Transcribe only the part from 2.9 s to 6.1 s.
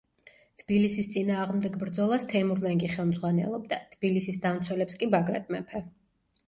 ხელმძღვანელობდა, თბილისის დამცველებს კი ბაგრატ მეფე.